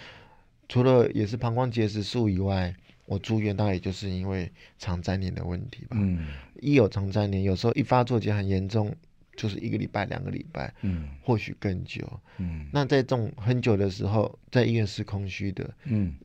[0.69, 5.95] 除了也是膀胱结石术以外，我住院大概也就是因为肠粘连的问题吧。
[5.97, 6.27] 嗯，
[6.59, 8.93] 一有肠粘连，有时候一发作就很严重，
[9.37, 12.05] 就是一个礼拜、两个礼拜，嗯，或许更久。
[12.37, 15.73] 嗯，那在这种很久的时候，在医院是空虚的。
[15.85, 16.15] 嗯，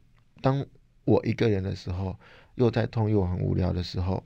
[0.40, 0.66] 当
[1.04, 2.18] 我一个人的时候，
[2.56, 4.24] 又在痛又很无聊的时候，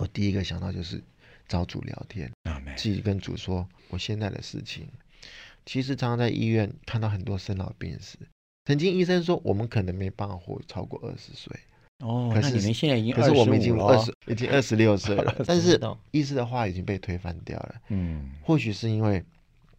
[0.00, 0.98] 我第一个想到就是
[1.46, 2.32] 找主聊天，
[2.74, 4.88] 自己跟主说我现在的事情。
[5.66, 8.16] 其实常常在医院看到很多生老病死。
[8.64, 11.54] 曾经医生说我们可能没办法活超过二十岁
[11.98, 15.78] 哦，可是你们现在已经可是我们已经二十已经二十六岁了， 但是
[16.12, 17.74] 医师的话已经被推翻掉了。
[17.88, 19.22] 嗯，或许是因为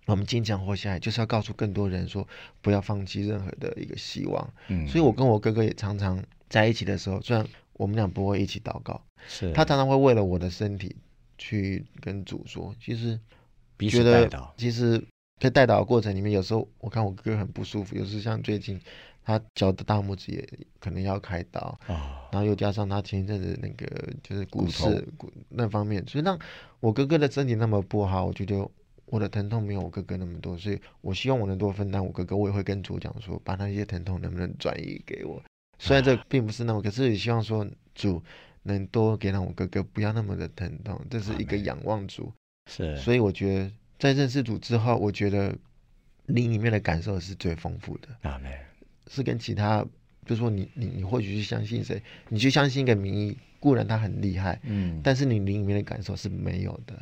[0.05, 2.27] 我们坚强活下来，就是要告诉更多人说
[2.61, 4.53] 不要放弃任何的一个希望。
[4.67, 10.95] 嗯，所以我跟我哥哥也常常在一起的时候，虽然我们俩不会一起祷告，是他常常会为了我的身体
[11.37, 13.19] 去跟主说，其实
[13.89, 15.03] 觉得其实。
[15.39, 18.79] 在带导的过程里面，有时候我看我哥哥很不舒服，有时像最近
[19.23, 23.87] 他脚的大拇指也可能要开刀啊，然后又加上他前一阵子那个
[24.21, 26.37] 就是骨刺骨那方面，所以让
[26.79, 28.69] 我哥哥的身体那么不好，我觉得
[29.07, 35.41] 我的疼痛没有我哥哥那么多，所以我希望我能多分担我哥哥，我也会跟主讲说，把那些疼痛能不能转移给我。
[35.79, 38.21] 虽然这并不是那么，可是也希望说主
[38.63, 42.31] 能多给让我哥哥不要那么的疼痛，这是一个仰望主。
[42.69, 43.71] 是，所以我觉得。
[44.01, 45.55] 在认识主之后，我觉得
[46.25, 48.07] 灵里面的感受是最丰富的。
[48.27, 48.51] 啊，没
[49.11, 49.85] 是跟其他，
[50.25, 56.95] 就说你你你或许是相信谁，你去相信一个名医，固然他很厉害，嗯，但是你灵里面的感受是没有的。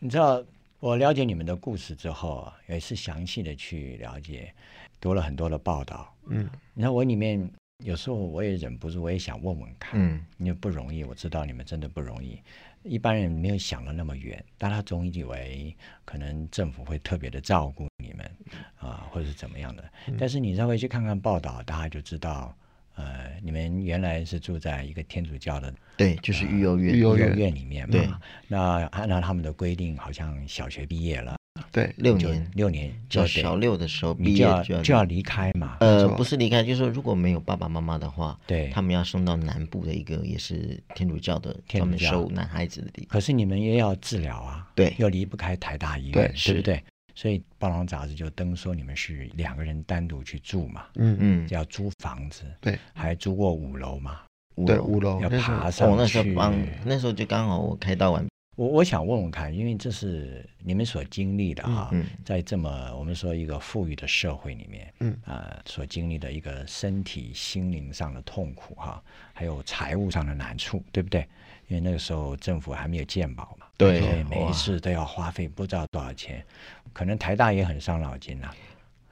[0.00, 0.44] 你知道，
[0.80, 4.52] 我了解你们的故事之后啊，也是详细的去了解，
[5.00, 7.50] 读了很多的报道，嗯，你看我里面
[7.84, 12.40] 有时候我也忍不住，我也想问问看，嗯，因为不容易，我知道你们真的不容易。
[12.82, 18.30] 一般人没有想的那么远，但他总以为可能政府会特别的照顾你们
[18.78, 19.84] 啊，或者是怎么样的。
[20.18, 22.52] 但是你稍微去看看报道，大家就知道，
[22.96, 28.20] 呃，你们原来是住在一个天主教的，对，就是育幼院，育幼院里面嘛。
[28.48, 31.37] 那按照他们的规定，好像小学毕业了。
[31.70, 35.76] 对，六年，六年，就小六的时候毕业就要就要离开嘛。
[35.80, 43.08] 呃，不是离开，就是说如果没有爸爸妈妈的话，对，他们要送到南部的一个也是天主教的专门收男孩子的地方。
[43.10, 46.82] 可是你们也要治疗啊，对，又离不开台大医院，对不对？
[47.14, 54.20] 所以《报郎杂志》就登说你们是两个人单独去住嘛，嗯嗯，要租房子，对，还租过五楼嘛，
[54.64, 55.96] 对，五楼要爬上去。
[55.96, 58.24] 那时候帮那时候就刚好我开刀完。
[58.58, 61.94] 我我想问问看，因为这是你们所经历的哈，
[62.24, 69.00] 在这么我们说一个富裕的社会里面，嗯啊，所经历的一个身体、心灵上的痛苦哈，
[69.32, 71.20] 还有财务上的难处，对不对？
[71.68, 76.44] 因为那个时候政府还没有健保嘛，对，每一次都要花费不知道多少钱，
[76.92, 78.50] 可能台大也很伤脑筋呐，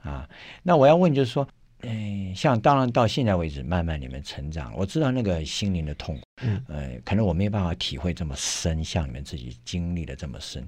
[0.03, 0.29] 啊，
[0.61, 1.47] 那我要问就是说。
[1.83, 10.67] 嗯，像当然到现在为止，慢慢你们成长，我知道那个心灵的痛，嗯，呃，可能我没有办法体会这么深，像你们自己经历的这么深。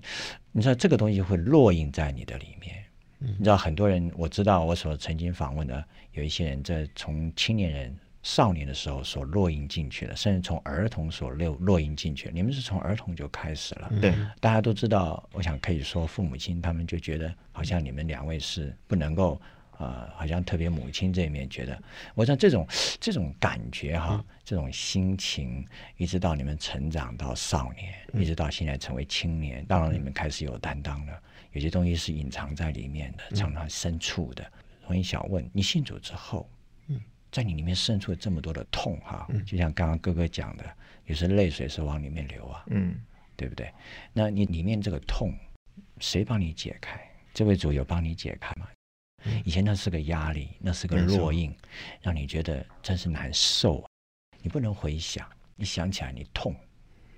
[0.51, 2.75] 你知道这个东西会烙印在你的里面。
[3.17, 12.29] 你知道很多人，我知道我所曾经访问的有一些人，在从青年人少年的时候所落印进去的，甚至从儿童所落落印进去。
[12.31, 15.27] 你们是从儿童就开始了，对，大家都知道。
[15.33, 19.41] 我想可以说，父母亲他们就觉得，好像你们两位是不能够。
[19.79, 21.81] 啊，好像特别母亲这一面觉得，
[22.13, 22.67] 我想这种
[22.99, 25.65] 这种感觉哈，这种心情，
[25.95, 31.23] 一直到你们成长到少年，一直到现在成为青年，当然你们开始有担当了。
[31.53, 34.45] 有些东西是隐藏在里面的，常常深处的。
[34.85, 36.49] 所以想问你信主之后，
[36.87, 36.99] 嗯，
[37.31, 40.65] 在你里面渗出了这么多的痛哈，就像刚刚哥哥讲的，
[41.05, 42.99] 有时泪水是往里面流啊，嗯，
[43.37, 43.71] 对不对？
[44.11, 45.33] 那你里面这个痛，
[45.99, 46.99] 谁帮你解开？
[47.33, 48.67] 这位主有帮你解开吗？
[49.43, 51.53] 以前那是个压力，那是个烙印，
[52.01, 53.81] 让你觉得真是难受。
[53.81, 53.89] 啊
[54.41, 56.55] 你不能回想，你想起来你痛，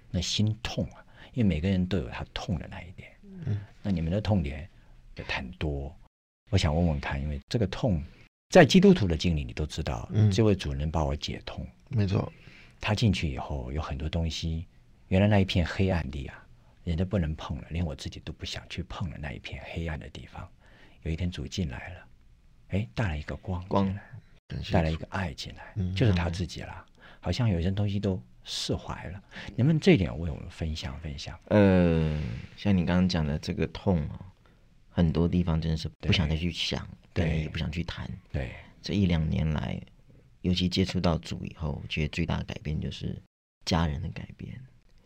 [0.10, 1.06] 那心痛啊。
[1.34, 3.10] 因为每个人都有他痛的那一点。
[3.46, 4.68] 嗯，那你们的痛点
[5.16, 5.96] 也很多。
[6.50, 8.04] 我想问问看，因为这个痛，
[8.50, 11.66] 在基督徒的经历你都知道，这位主人把我解痛。
[11.90, 12.34] 没错，
[12.80, 14.66] 他进去以后有很多东西，
[15.10, 16.44] 原来那一片黑暗地啊，
[16.84, 20.50] 人家不能碰了，连我自己都不想去碰了那一片黑暗的地方。
[21.04, 22.08] 有一天主进来了，
[22.70, 24.04] 哎，带来一个光进来，
[24.72, 26.86] 带来一个爱进来，就是他自己了。
[27.20, 29.24] 好像有些东西都释怀了。
[29.56, 31.40] 能不能这一点为我们分享分享？
[31.46, 32.20] 呃，
[32.58, 34.20] 像你刚刚讲的这个痛哦，
[34.90, 38.10] 很多地方真的是不想再去想，对，也不想去谈。
[38.32, 39.80] 对，这一两年来，
[40.42, 43.20] 尤其接触到主以后，我觉得最大的改变就是
[43.66, 44.60] 家人的改变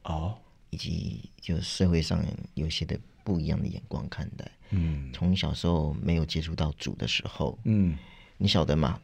[0.04, 0.38] 哦，
[0.70, 2.22] 以及就社会上
[2.54, 3.00] 有些的。
[3.26, 7.98] 不一样的眼光看待，嗯，从小时候没有接触到主的时候，嗯，
[8.38, 9.02] 你晓得吗？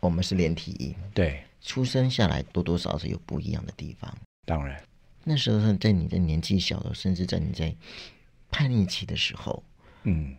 [0.00, 4.12] 我们是连体婴，对，出生下来多多少少有不一样的地方。
[4.46, 4.82] 当然，
[5.22, 7.72] 那时候在你的年纪小的，甚至在你在
[8.50, 9.62] 叛逆期的时候，
[10.04, 10.34] 嗯，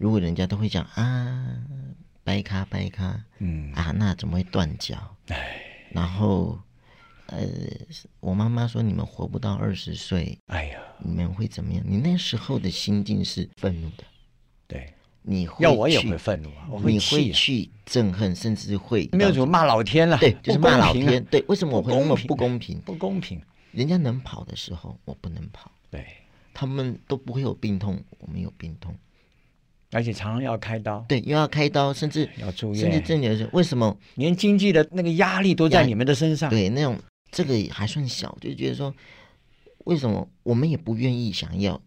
[0.00, 1.62] 如果人家都会讲啊，
[2.24, 3.72] 掰卡掰卡，嗯。
[3.72, 5.16] 啊，那怎么会断脚？
[5.28, 6.58] 哎，然后。
[7.26, 7.38] 呃，
[8.20, 11.82] 我妈妈说你们活不到二十岁，哎呀，你们会怎么样？
[11.86, 14.04] 你那时候的心境是愤怒的，
[14.66, 22.78] 对，你要我也会愤怒啊，你会去憎恨，甚至会没有什么骂老天了，对，就是骂老天，对，为什么我会那么不公平？
[22.80, 23.40] 不公平，
[23.72, 26.04] 人家能跑的时候我不能跑，对，
[26.52, 28.94] 他们都不会有病痛，我们有病痛，
[29.92, 36.50] 而且常常要开刀，对，又要开刀，甚至要住院，甚至这里是为什么连经济的那个压力都在你们的身上？
[36.50, 36.98] 对，那种。
[37.34, 38.94] 这个还算小，就觉得说，
[39.78, 41.82] 为什么我们也不愿意想要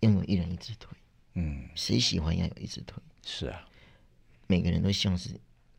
[0.00, 0.88] 拥有一人一只腿？
[1.34, 3.00] 嗯，谁喜欢要有一只腿？
[3.24, 3.64] 是啊，
[4.48, 5.30] 每个人都希望是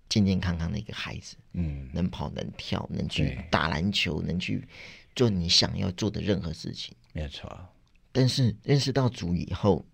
[0.07, 4.65] 健健康康的一个孩子，嗯，能跑能跳，能去打篮球，能去
[5.13, 6.95] 做你想要做的任何事情。
[7.11, 7.67] 没错。
[8.13, 9.85] 但是认识到主以后，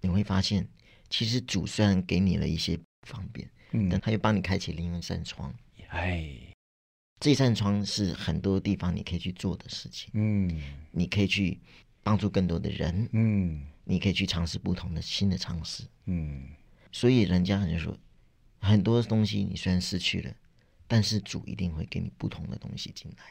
[0.00, 0.66] 你会发现，
[1.10, 5.54] 其实主虽然给你了一些方便，嗯，但他又帮你开启另一扇窗。
[5.88, 6.51] 哎。
[7.22, 11.60] 这扇窗是很多地方你可以去做的事情，嗯，你可以去
[12.02, 16.48] 帮助更多的人，嗯，你可以去尝试不同的新的尝试，嗯，
[16.90, 17.96] 所以人家就说，
[18.58, 20.34] 很多东西你虽然失去了，
[20.88, 23.24] 但是主一定会给你不同的东西进来，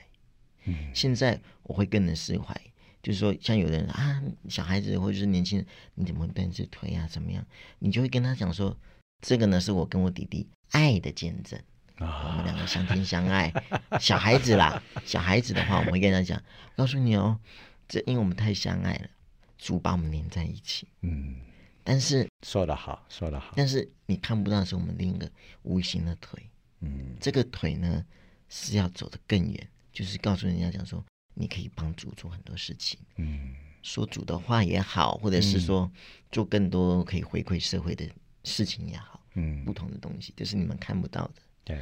[0.67, 2.55] 嗯，现在我会更能释怀，
[3.03, 7.45] 就是说像有的人啊，小孩子或者是年轻人，你怎么断这腿啊，怎么样，
[7.79, 8.79] 你就会跟他讲说，
[9.19, 11.61] 这个呢是我跟我弟弟爱的见证。
[12.05, 13.53] 我们两个相亲相爱，
[13.99, 16.41] 小孩子啦，小孩子的话，我们会跟他讲，
[16.75, 17.39] 告诉你哦，
[17.87, 19.09] 这因为我们太相爱了，
[19.57, 20.87] 主把我们连在一起。
[21.01, 21.39] 嗯，
[21.83, 25.29] 但是说得好，说得好，但是你看不到是我们另一个
[25.63, 26.49] 无形的腿。
[26.79, 28.03] 嗯，这个腿呢
[28.49, 31.03] 是要走得更远，就是告诉人家讲说，
[31.35, 32.99] 你可以帮主做很多事情。
[33.17, 35.91] 嗯，说主的话也好，或者是说
[36.31, 38.09] 做更多可以回馈社会的
[38.43, 39.19] 事情也好。
[39.35, 41.35] 嗯，不同的东西，就是你们看不到的。
[41.63, 41.79] 对，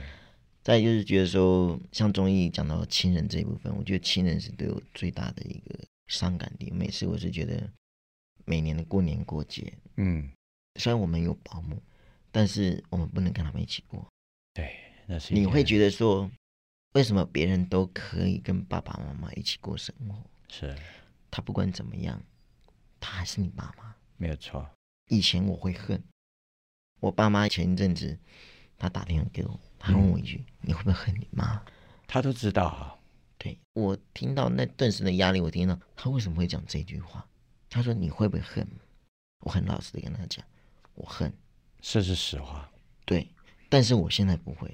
[0.62, 6.74] 再就是觉得说，像中医讲到亲人这一部分，我觉得亲人是对我最大的一个伤感点。
[6.76, 7.70] 每次我是觉得，
[8.46, 10.30] 每年的过年过节，嗯，
[10.76, 11.82] 虽然我们有保姆，
[12.32, 14.06] 但是我们不能跟他们一起过。
[14.54, 14.76] 对，
[15.08, 16.30] 那是你会觉得说，
[16.94, 20.16] 为什么别人都可以跟爸爸妈妈一起过生活？
[20.50, 20.76] 是，
[21.32, 22.22] 他不管怎么样，
[23.00, 24.70] 他还是你爸妈，没有错。
[25.08, 26.04] 以前我会恨
[27.00, 28.18] 我爸妈，前一阵子
[28.80, 29.60] 他打电话给我。
[29.78, 31.62] 他问我一句：“你会不会恨你妈？”
[32.08, 32.96] 他都知道啊。
[33.38, 37.26] 对我听到那顿时的压力，我听到他为什么会讲这句话？
[37.70, 38.68] 他说：“你会不会恨？”
[39.46, 40.44] 我很老实的跟他讲
[40.96, 41.32] ：“我恨。”
[41.82, 42.70] 这是实话。
[43.06, 43.28] 对，
[43.70, 44.70] 但是我现在不会。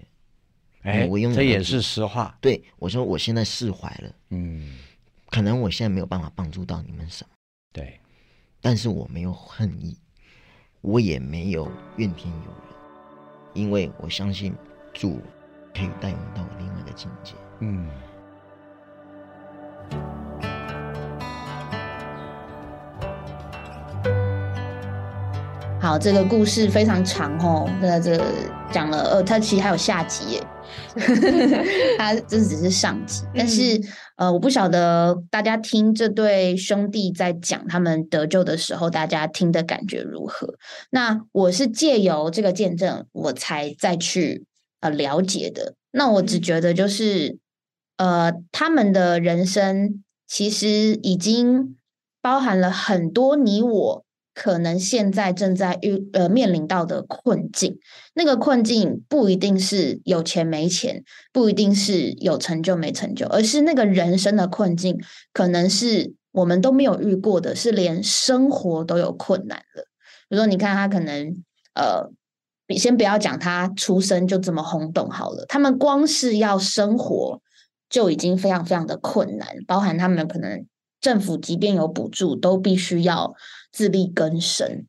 [0.82, 2.36] 哎，我用这也是实话。
[2.42, 4.16] 对，我说我现在释怀了。
[4.30, 4.80] 嗯，
[5.28, 7.36] 可能我现在没有办法帮助到你们什么。
[7.72, 8.00] 对，
[8.62, 9.96] 但是我没有恨意，
[10.82, 12.75] 我也没有怨天尤人，
[13.56, 14.56] 因为我相信。
[14.96, 15.20] 主
[15.76, 17.36] 可以带我到另外一个境界。
[17.60, 17.88] 嗯。
[25.86, 28.20] 好，这个故事非常长哦，那这
[28.72, 30.44] 讲了，呃，它其实还有下集耶，
[31.96, 33.80] 它这只是上集，但是
[34.16, 40.56] 呃，我不晓得大家听这对兄弟在讲他们得救的时候，大家听的感觉如何？
[40.90, 44.44] 那我是借由这个见证，我才再去
[44.80, 45.76] 呃了解的。
[45.92, 47.38] 那我只觉得就是，
[47.98, 51.78] 呃，他们的人生其实已经
[52.24, 54.05] 包含了很多你我。
[54.36, 57.80] 可能现在正在遇呃面临到的困境，
[58.14, 65.00] 那个困境不一定是有钱没钱，不一定是有成就没成就，而是那个人生的困境，
[65.32, 69.88] 可能是我们都没有遇过的，是连生活都有困难了。
[70.28, 71.42] 比如说，你看他可能
[71.74, 72.12] 呃，
[72.68, 77.42] 你先不要讲他出生就这么轰动好了，他们光是要生活
[77.90, 80.66] 就已经非常非常的困难，包含他们可能
[81.00, 83.34] 政府即便有补助，都必须要。
[83.76, 84.86] 自力更生，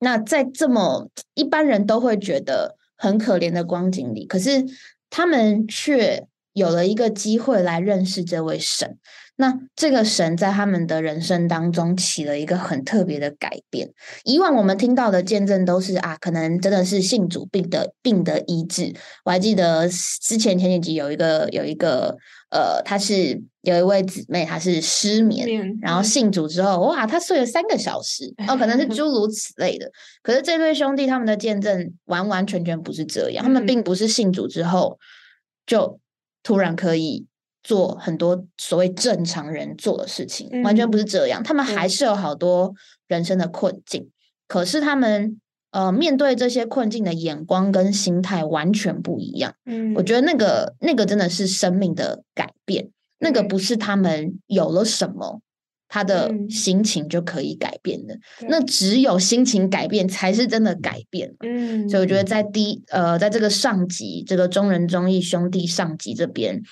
[0.00, 4.66] 那在这么一般人都会觉得很可怜的光景里，可是
[5.08, 8.98] 他们却有了一个机会来认识这位神。
[9.40, 13.88] 那这个神在他们的人生当中起了一个很特别的改变。
[14.24, 18.92] 以往我们听到的见证都是啊，可能真的是信主病的病的医治。
[19.24, 22.16] 我还记得之前前几集有一个有一个
[22.50, 29.88] 呃，他是有一位姊妹，她是失眠，然后信主之后，哇，她睡了三个小时 哦，可能是诸如此类的。
[30.20, 34.98] 可是这对兄弟他们的见证完完全全不是这样，他们并不是信主之后
[35.64, 36.00] 就
[36.42, 37.24] 突然可以。
[37.62, 41.42] 做很多所谓正常人做的事情，完全不是这样。
[41.42, 42.72] 他们还是有好多
[43.08, 44.08] 人生的困境，
[44.46, 45.40] 可是他们
[45.70, 49.54] 呃面对这些困境的眼光跟心态完全不一样。
[49.66, 55.42] 嗯，我觉得那个那个真的是生命的改变，那个不是他们有了什么，
[55.88, 58.16] 他的心情就可以改变的。
[58.48, 61.34] 那只有心情改变，才是真的改变。
[61.40, 66.62] 嗯，所以我觉得在第呃，在这个上级这个中人中义兄弟上级这边。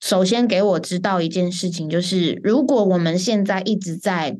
[0.00, 4.38] 首先给我知道一件事情，就是如果我们现在一直在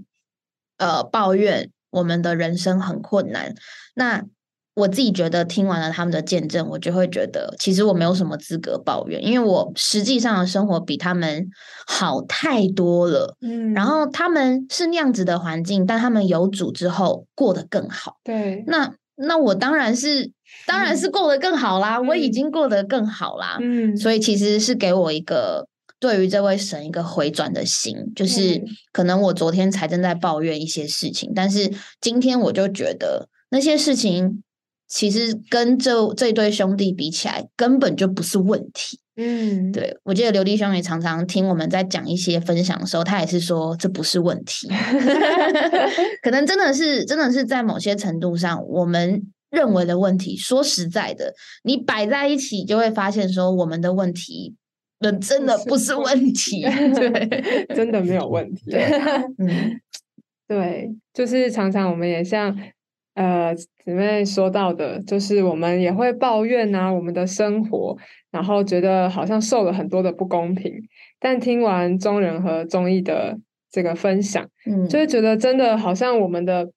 [0.79, 3.55] 呃抱怨我们的人生很困难，
[3.95, 4.25] 那
[4.75, 11.49] 我自己觉得听完了他们的见证，我就会觉得其实我没有什么资格抱怨，因为我实际上的生活比他们
[11.87, 13.37] 好太多了。
[13.43, 18.17] 嗯，然后他们是那样子的环境，但他们有主之后过得更好。
[18.25, 20.33] 对，那那我当然是。
[20.67, 23.59] 当然是过得更好啦，我已经过得更好啦。
[23.61, 25.67] 嗯，所以其实是给我一个
[25.99, 34.43] 对于这位神一个回转的心，就是可能我昨天才正在抱怨一些事情，但是今天我就觉得那些事情
[34.89, 39.01] 其实跟这这对兄弟比起来根本就不是问题。
[39.17, 44.69] 嗯，对，我记得刘弟兄也常常听我们在讲一些分享的时候，他也是说这不是问题
[46.23, 49.23] 可能真的是真的是在某些程度上我们。
[49.51, 51.35] 认为的问题，说实在的，
[51.65, 54.55] 你摆在一起就会发现，说我们的问题，
[55.01, 56.63] 那真的不是问题，
[56.95, 58.71] 对， 真的没有问题。
[59.39, 59.81] 嗯，
[60.47, 62.57] 对，就是常常我们也像
[63.15, 67.97] 呃姊妹说到的，就是我们也会抱怨啊，我们的生活，
[68.31, 70.73] 然后觉得好像受了很多的不公平。
[71.19, 73.37] 但听完中人和中义的
[73.71, 76.71] 这个分享，嗯，就会觉得真的好像我们的。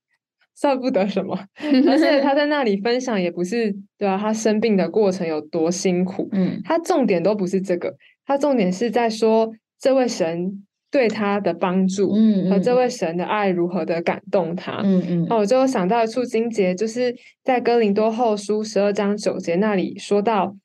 [0.55, 1.37] 算不得什么，
[1.89, 20.55] 而且他在那里分享也不是对啊，他生病的过程有多辛苦，嗯，他重点都不是这个，他重点是在说这位神对他的帮助，嗯，和这位神的爱如何的感动他，嗯嗯，那我就想到处经节，就是在哥林多后书十二章九节那里说到。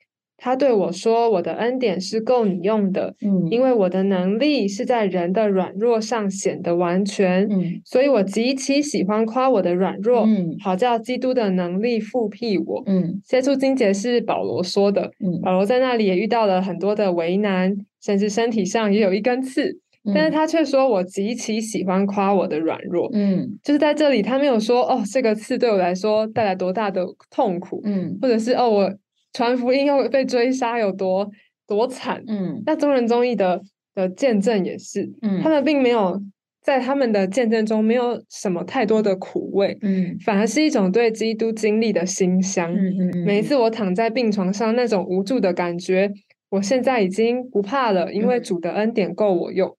[0.40, 13.20] 他对我说：“我的恩典是够你用的，嗯，因为我的能力是在人的软弱上显得完全，嗯，所以我极其喜欢夸我的软弱，嗯，好叫基督的能力复辟我，嗯。
[13.24, 19.80] 接触金节是保罗说的，嗯，保罗在那里也遇到了很多的为难，甚至身体上也有一根刺，
[20.14, 28.94] 但是他却说我极其喜欢夸我的软弱，嗯，就是在这里他没有说哦，这个刺对我来说带来多大的痛苦，嗯，或者是哦我。”
[29.32, 31.30] 传福音又被追杀有多
[31.66, 32.22] 多惨？
[32.26, 33.60] 嗯，那中人中义的
[33.94, 36.20] 的见证也是，嗯，他们并没有
[36.62, 42.72] 在他们的见证中没有什么太多的苦味，嗯，反而是一种对基督经历的馨香。
[42.74, 43.24] 嗯嗯嗯。
[43.24, 46.10] 每一次我躺在病床上那种无助的感觉，
[46.50, 49.74] 我现在已经不怕了，因为主的恩典够我用。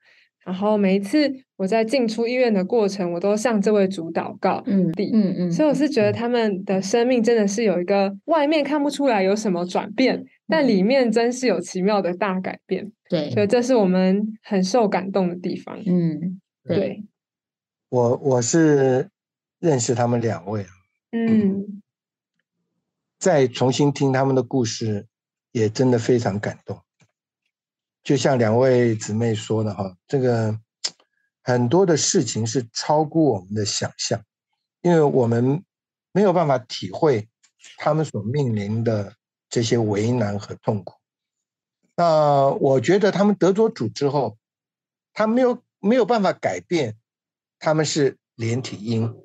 [0.50, 4.64] 然后每一次我在进出医院的过程，我都向这位主祷告。
[4.66, 12.92] 嗯，嗯嗯，所以我是觉得他们的生命真的是有一个外面看不出来有什么转变，但里面真是有奇妙的大改变。
[13.08, 15.78] 对，所以这是我们很受感动的地方。
[15.86, 17.04] 嗯，对。
[17.90, 19.08] 我我是
[19.60, 20.66] 认识他们两位
[21.12, 21.80] 嗯，
[23.20, 25.06] 再重新听他们的故事，
[25.52, 26.82] 也真的非常感动。
[28.10, 30.60] 就像两位姊妹说的哈，这个
[31.44, 34.20] 很多的事情是超过我们的想象，
[34.82, 35.64] 因为我们
[36.12, 37.30] 没有办法体会
[37.78, 39.14] 他们所面临的
[39.48, 40.96] 这些为难和痛苦。
[41.96, 44.40] 那我觉得他们得着主之后，
[45.14, 46.96] 他没有没有办法改变，
[47.60, 49.22] 他们是连体婴，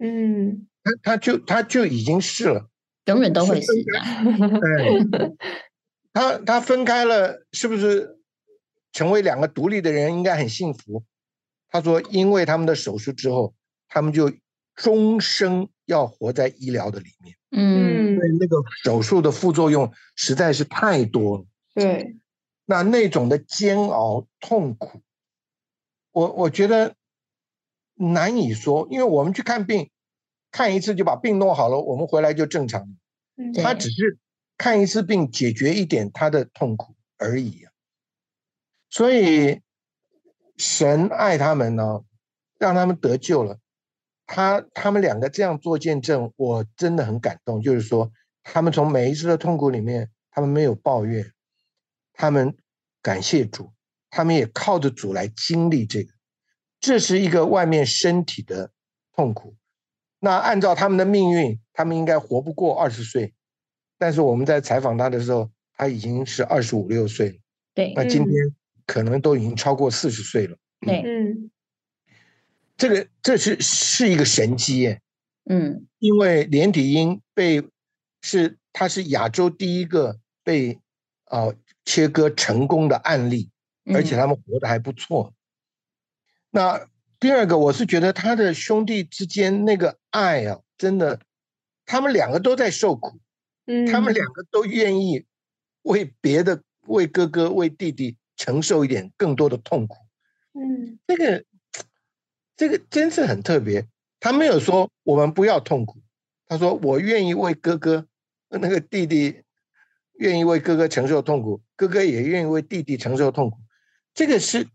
[0.00, 2.68] 嗯，他他就他就已经是了，
[3.04, 5.36] 永远都会是的。
[6.12, 8.18] 他他分开了，是不是
[8.94, 11.04] 成为两个独立的人应该很幸福？
[11.68, 13.52] 他说，因为他们的手术之后，
[13.88, 14.32] 他们就
[14.74, 21.44] 终生要活在医疗的里面，嗯，因为那个手术的副作用实在是太多了。
[21.74, 22.16] 对，
[22.64, 25.02] 那那种的煎熬痛苦，
[26.12, 26.94] 我我觉得
[27.96, 29.90] 难以说，因为我们去看病，
[30.52, 32.96] 看一次就把病弄好了，我们回来就正常。
[33.60, 34.18] 他只是
[34.56, 37.73] 看一次病，解决一点他的痛苦而已啊。
[38.94, 39.60] 所以
[40.56, 42.04] 神爱他们呢，
[42.60, 43.58] 让他们得救了。
[44.24, 47.60] 他他们两个这样做见证，我真的很感动。
[47.60, 48.12] 就是说，
[48.44, 51.28] 他们从每一次的痛苦里面，他们没有抱怨。
[52.12, 52.56] 他们
[53.02, 53.72] 感谢主，
[54.10, 56.12] 他们也靠着主来经历这个，
[56.78, 58.70] 这是一个外面身体的
[59.12, 59.56] 痛苦。
[60.20, 63.34] 那按照他们的命运，他们应该活不过二十岁。
[63.98, 67.36] 但是我们在采访他的时候，他已经是二十五六岁了。
[67.74, 68.54] 对，那今天
[68.86, 70.56] 可能都已经超过四十岁了。
[70.80, 71.50] 对，嗯，
[72.76, 75.00] 这个这是是一个神机耶。
[75.44, 77.62] 嗯，因为连体婴被
[78.22, 80.78] 是他是亚洲第一个被
[81.24, 81.54] 啊。
[81.86, 83.50] 切割成功的案例，
[83.92, 85.34] 而且他们活得还不错。
[86.48, 86.88] 那
[87.20, 91.20] 第二个，我是觉得他的兄弟之间那个爱啊，真的，
[91.84, 93.20] 他们两个都在受苦，
[93.66, 95.26] 嗯，他们两个都愿意
[95.82, 99.96] 为别的、为哥哥、为弟弟承受一点更多的痛苦。
[100.52, 101.44] 嗯，这个，
[102.56, 103.86] 这个真是很特别。
[104.20, 106.00] 他没有说我们不要痛苦，
[106.46, 108.06] 他说我愿意为哥哥、
[108.48, 109.40] 那个弟弟。
[110.18, 113.58] 愿意为哥哥承受痛苦，哥哥也愿意为弟弟承受痛苦，
[114.14, 114.68] 这个是，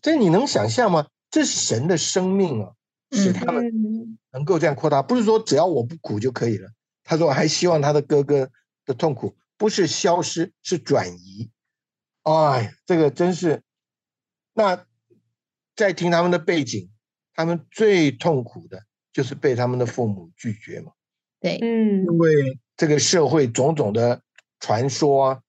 [0.00, 1.06] 这你能想象吗？
[1.30, 2.72] 这是神的生命啊，
[3.10, 3.70] 使他们
[4.32, 6.70] 能够这样扩大，不是说只要我不苦就可以了。
[7.04, 8.50] 他说还希望他的哥哥
[8.86, 11.50] 的痛苦不是消失，是转移。
[12.22, 13.62] 哎，这个真是，
[14.54, 14.86] 那
[15.76, 16.90] 在听他们的背景，
[17.34, 20.92] 他们最痛苦的就是被他们的父母拒绝嘛。
[21.40, 22.58] 对，嗯，因为。
[22.74, 24.22] 这个社会种种的
[24.58, 25.40] 传说啊，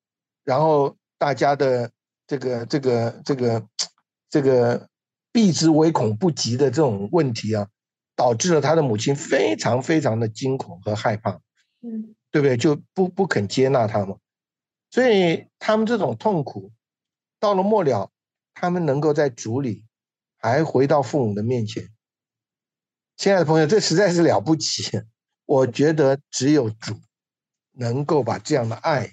[0.43, 1.89] 然后大家的
[2.27, 3.67] 这个这个这个
[4.29, 4.87] 这个
[5.31, 7.67] 避之唯恐不及的这种问题啊，
[8.15, 11.31] 导致了他的母亲非常非常的惊恐和害怕，
[11.81, 12.55] 嗯，对不对？
[12.55, 14.15] 就不不肯接纳他们，
[14.93, 16.71] 所以他们这种痛苦
[17.39, 18.11] 到了末了，
[18.53, 19.85] 他们能够在主里
[20.37, 21.89] 还回到父母的面前，
[23.17, 25.01] 亲爱的朋友，这实在是了不起。
[25.45, 26.93] 我觉得只有主。
[27.75, 29.09] 能够把这样的爱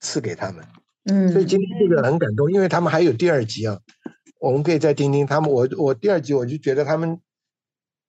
[0.00, 0.62] 赐给他们，
[1.04, 3.80] 嗯，所以今天这个很感动，因为他们还有第二集啊，
[4.38, 5.50] 我们可以再听听他们。
[5.50, 7.18] 我我第二集我就觉得他们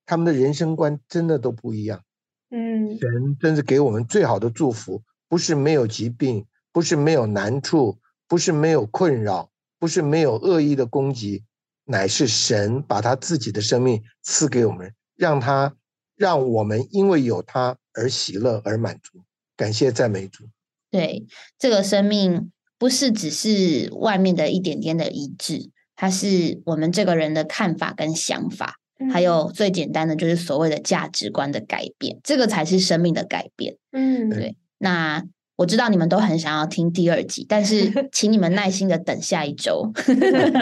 [0.05, 2.03] 他们的人生观真的都不一样，
[2.49, 6.45] 嗯，神真是给我们最好的祝福，不是没有疾病，
[6.77, 7.97] 不是没有难处，
[8.27, 9.49] 不是没有困扰，
[9.79, 11.43] 不是没有恶意的攻击，
[11.85, 15.73] 乃是神把他自己的生命赐给我们，让他
[16.15, 19.23] 让我们因为有他而喜乐而满足。
[19.55, 20.47] 感谢赞美主。
[20.91, 21.25] 对，
[21.57, 28.75] 这个生命不是只是外面的一点点的一致，它是我们这个人的看法跟想法，
[29.11, 33.77] 还有最简单的就是所谓的价值观的改变，这个才是生命的改变。
[33.91, 34.55] 嗯，对。
[34.77, 35.25] 那。
[35.57, 39.91] 我知道你们都很想要听第二集，但是 请你们耐心的等下一周。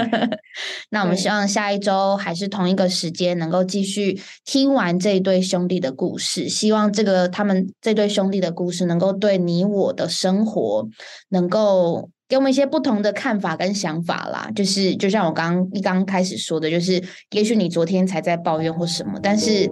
[0.89, 6.47] 那我们希望下一周还是同一个时间，能够继续听完这一对兄弟的故事。
[6.47, 10.87] 希望这个他们这对兄弟的故事，能够对你我的生活，
[11.27, 14.49] 能够给我们一些不同的看法跟想法啦。
[14.55, 19.69] 就是就像我刚一刚开始说的，就是也许你昨天才在抱怨或什么，但是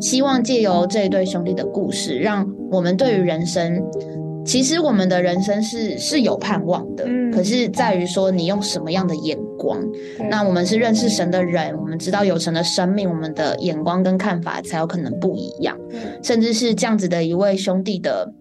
[0.00, 3.80] 希望借由这一对兄弟的故事，让我们对于人生。
[4.46, 9.78] 其实我们的人生是是有盼望的，可是在于说你用什么样的眼光。
[10.30, 15.76] 那我们是认识神的人，我们知道有神的生命，我们的眼光跟看法才有可能不一样。
[16.22, 18.32] 甚至是这样子的一位兄弟的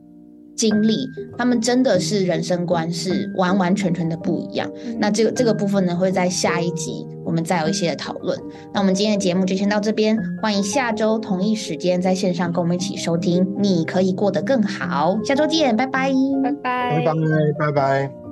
[0.56, 4.70] 经历，他们真的是人生观是完完全全的不一样。
[5.00, 8.40] 那这个这个部分呢，会在下一集我们再有一些的讨论。
[8.74, 13.46] 那我们今天的节目就先到这边，欢迎下周同一时间在线上跟我们一起收听。
[13.60, 16.12] 你可以过得更好，下周见，拜拜，
[16.44, 17.14] 拜拜，拜拜，
[17.60, 18.25] 拜拜。